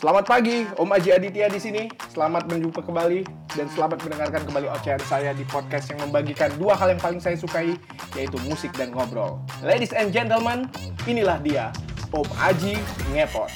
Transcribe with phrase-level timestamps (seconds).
[0.00, 1.84] Selamat pagi, Om Aji Aditya di sini.
[2.08, 3.20] Selamat berjumpa kembali
[3.52, 7.36] dan selamat mendengarkan kembali ocehan saya di podcast yang membagikan dua hal yang paling saya
[7.36, 7.76] sukai,
[8.16, 9.44] yaitu musik dan ngobrol.
[9.60, 10.72] Ladies and gentlemen,
[11.04, 11.68] inilah dia,
[12.16, 12.80] Om Aji
[13.12, 13.52] Ngepot.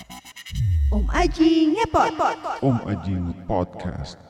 [0.92, 2.12] Om Aji ngepot.
[2.60, 4.20] Om Ajing Podcast.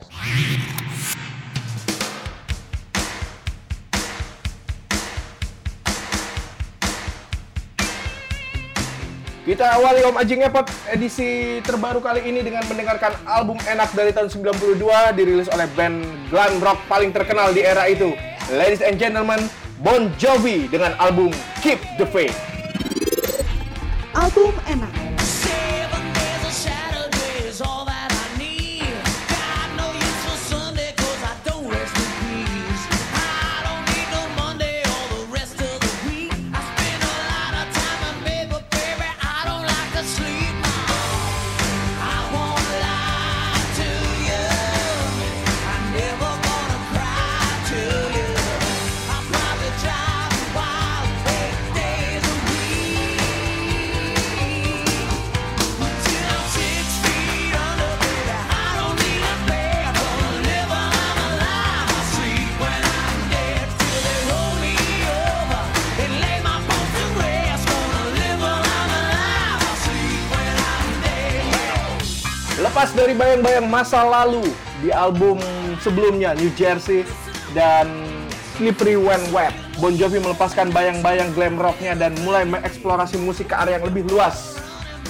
[9.45, 14.25] Kita awali Om Aji Ngepot edisi terbaru kali ini dengan mendengarkan album enak dari tahun
[14.25, 14.81] 92
[15.13, 16.01] dirilis oleh band
[16.33, 18.17] glam rock paling terkenal di era itu.
[18.49, 19.45] Ladies and gentlemen,
[19.85, 21.29] Bon Jovi dengan album
[21.61, 22.33] Keep the Faith.
[24.17, 25.04] Album enak.
[72.95, 74.47] Dari bayang-bayang masa lalu
[74.79, 75.35] di album
[75.83, 77.03] sebelumnya New Jersey
[77.51, 77.91] dan
[78.55, 79.51] Slippery When Wet,
[79.83, 84.55] Bon Jovi melepaskan bayang-bayang glam rocknya dan mulai mengeksplorasi musik ke area yang lebih luas.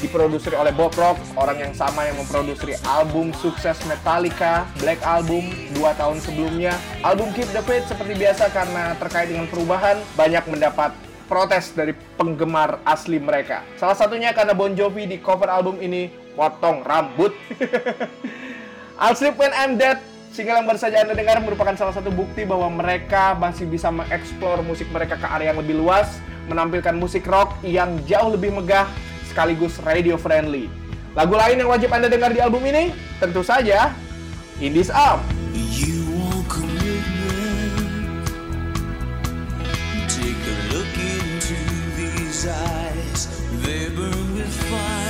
[0.02, 5.94] Diproduksi oleh Bob Rock, orang yang sama yang memproduksi album sukses Metallica, Black Album, dua
[5.94, 6.74] tahun sebelumnya.
[7.06, 10.90] Album Keep the Faith seperti biasa karena terkait dengan perubahan, banyak mendapat
[11.30, 13.62] protes dari penggemar asli mereka.
[13.78, 17.32] Salah satunya karena Bon Jovi di cover album ini potong rambut.
[19.02, 20.00] I'll Sleep When I'm Dead
[20.36, 24.60] Single yang baru saja Anda dengar merupakan salah satu bukti bahwa mereka masih bisa mengeksplor
[24.68, 26.20] musik mereka ke area yang lebih luas,
[26.52, 28.84] menampilkan musik rock yang jauh lebih megah
[29.32, 30.68] sekaligus radio friendly.
[31.16, 32.92] Lagu lain yang wajib Anda dengar di album ini
[33.24, 33.96] tentu saja
[34.60, 35.24] In This Up.
[35.56, 38.28] You want commitment?
[40.12, 41.56] Take a look into
[41.96, 43.32] these eyes.
[43.64, 45.05] They burn with fire.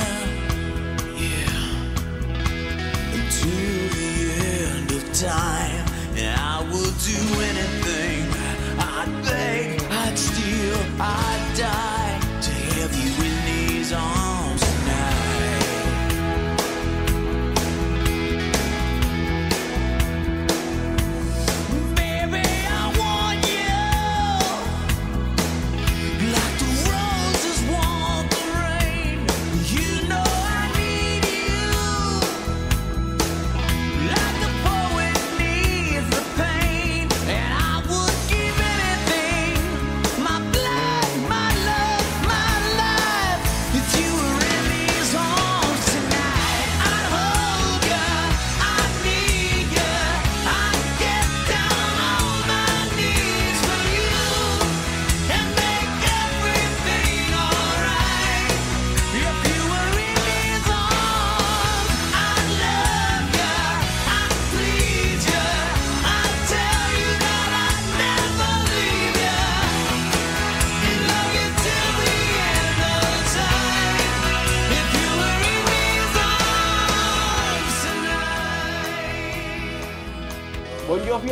[5.20, 5.86] Time.
[6.14, 8.28] And I will do anything.
[8.78, 11.95] I'd beg, I'd steal, I'd die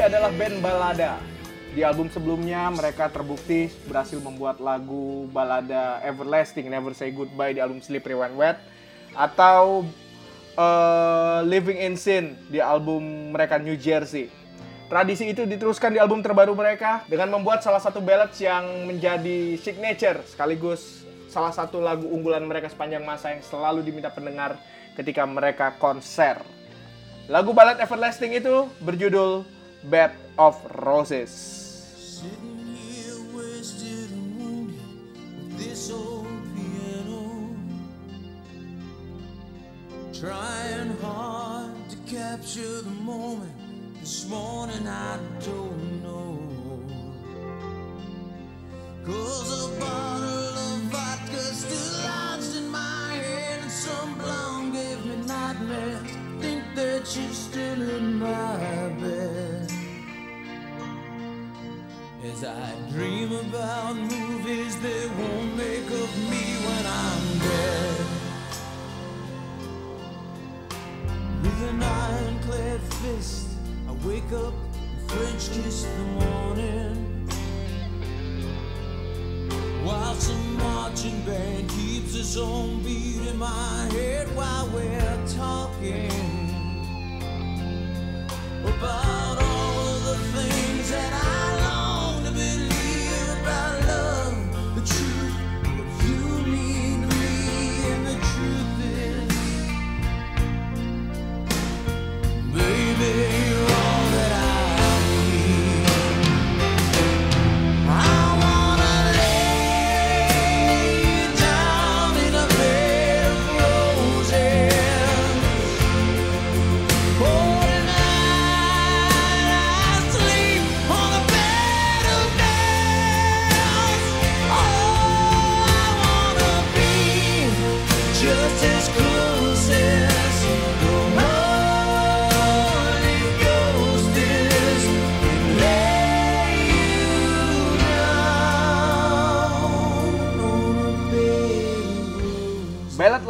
[0.05, 1.17] adalah band balada.
[1.73, 7.81] Di album sebelumnya mereka terbukti berhasil membuat lagu balada Everlasting Never Say Goodbye di album
[7.81, 8.61] Slippery When Wet
[9.17, 9.89] atau
[10.61, 14.29] eh, Living in Sin di album mereka New Jersey.
[14.93, 20.21] Tradisi itu diteruskan di album terbaru mereka dengan membuat salah satu ballads yang menjadi signature
[20.29, 21.01] sekaligus
[21.33, 24.61] salah satu lagu unggulan mereka sepanjang masa yang selalu diminta pendengar
[25.01, 26.45] ketika mereka konser.
[27.25, 29.54] Lagu ballad Everlasting itu berjudul
[29.91, 32.23] Bed of Roses.
[40.19, 43.53] Trying hard to capture the moment.
[44.01, 46.39] This morning I don't know.
[49.05, 55.17] Cause a bottle of vodka still lodged in my head, and some blonde gave me
[55.27, 56.11] nightmares.
[56.41, 59.44] Think that she's still in my bed.
[62.33, 68.07] As I dream about movies they won't make of me when I'm dead.
[71.43, 73.49] With an ironclad fist.
[73.87, 77.29] I wake up and French kiss the morning.
[79.85, 86.11] While some marching band keeps its own beat in my head while we're talking
[88.65, 89.44] about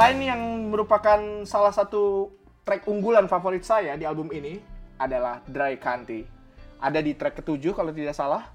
[0.04, 0.12] roses.
[0.12, 2.28] Ballad lain yang merupakan salah satu
[2.64, 4.60] track unggulan favorit saya di album ini
[5.00, 6.28] adalah Dry County.
[6.76, 8.52] Ada di track ketujuh kalau tidak salah.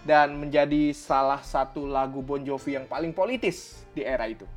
[0.00, 4.48] Dan menjadi salah satu lagu Bon Jovi yang paling politis di era itu.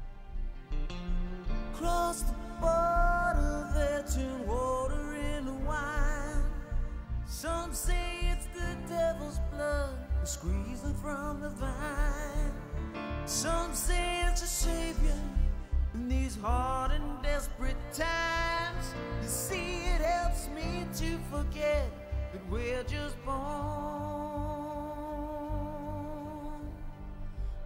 [13.24, 15.20] Some say it's a savior
[15.94, 18.94] in these hard and desperate times.
[19.22, 21.90] You see, it helps me to forget
[22.32, 23.36] that we're just born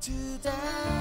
[0.01, 0.96] to die.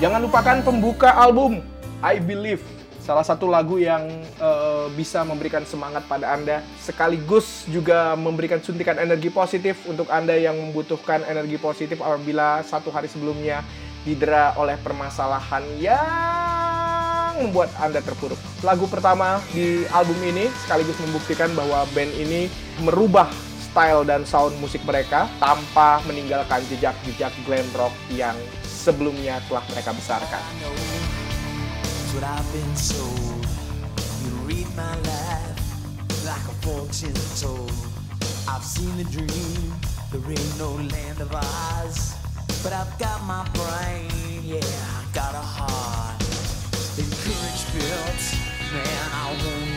[0.00, 1.60] Jangan lupakan pembuka album
[2.00, 2.64] I Believe,
[3.04, 4.08] salah satu lagu yang
[4.40, 10.56] eh, bisa memberikan semangat pada Anda sekaligus juga memberikan suntikan energi positif untuk Anda yang
[10.56, 13.60] membutuhkan energi positif apabila satu hari sebelumnya
[14.00, 18.40] didera oleh permasalahan yang membuat Anda terpuruk.
[18.64, 22.48] Lagu pertama di album ini sekaligus membuktikan bahwa band ini
[22.80, 23.28] merubah
[23.68, 28.32] style dan sound musik mereka tanpa meninggalkan jejak-jejak glam rock yang
[28.80, 30.40] sebelumnya telah mereka besarkan.
[38.50, 39.72] I've seen the dream,
[40.10, 41.30] there ain't no land of.
[42.62, 44.10] But I've got my brain,
[44.42, 46.18] yeah, I got a heart.
[47.70, 48.22] Built,
[48.74, 49.69] man, I won't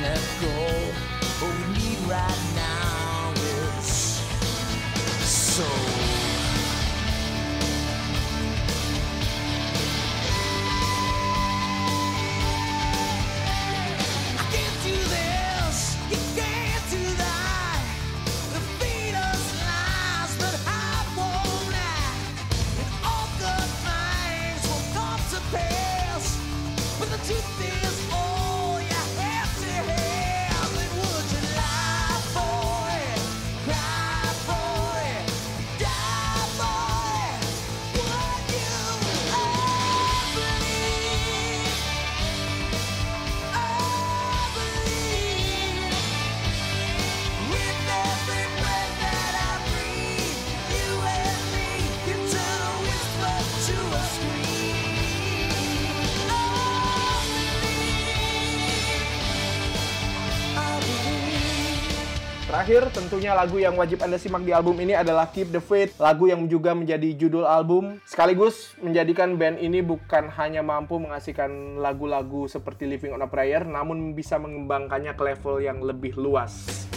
[62.63, 66.31] terakhir, tentunya lagu yang wajib Anda simak di album ini adalah Keep the Faith, lagu
[66.31, 72.87] yang juga menjadi judul album, sekaligus menjadikan band ini bukan hanya mampu mengasihkan lagu-lagu seperti
[72.87, 76.87] Living on a Prayer, namun bisa mengembangkannya ke level yang lebih luas.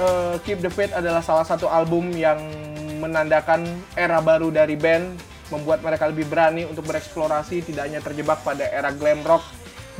[0.00, 2.40] Eh, Keep the Faith adalah salah satu album yang
[3.00, 3.64] menandakan
[3.96, 5.16] era baru dari band,
[5.52, 9.44] membuat mereka lebih berani untuk bereksplorasi, tidak hanya terjebak pada era glam rock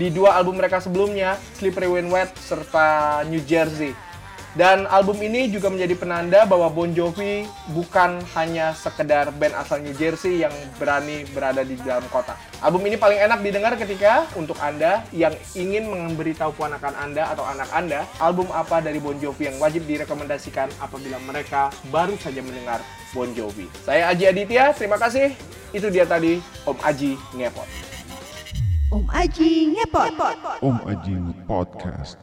[0.00, 3.92] di dua album mereka sebelumnya, Slippery When Wet serta New Jersey.
[4.58, 9.94] Dan album ini juga menjadi penanda bahwa Bon Jovi bukan hanya sekedar band asal New
[9.94, 12.34] Jersey yang berani berada di dalam kota.
[12.58, 17.70] Album ini paling enak didengar ketika untuk Anda yang ingin memberitahu ponakan Anda atau anak
[17.70, 22.82] Anda album apa dari Bon Jovi yang wajib direkomendasikan apabila mereka baru saja mendengar
[23.14, 23.70] Bon Jovi.
[23.86, 25.30] Saya Aji Aditya, terima kasih.
[25.70, 27.90] Itu dia tadi Om Aji Ngepot.
[28.90, 30.10] Om Aji ngepot.
[30.66, 32.18] Om Ajing Podcast.